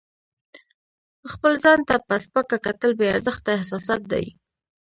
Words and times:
خپل 1.33 1.53
ځان 1.63 1.79
ته 1.87 1.95
په 2.07 2.15
سپکه 2.25 2.57
کتل 2.65 2.91
بې 2.99 3.07
ارزښته 3.15 3.49
احساسات 3.53 4.01
دي. 4.11 4.25